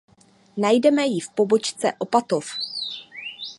[0.57, 2.45] Najdeme ji v pobočce Opatov.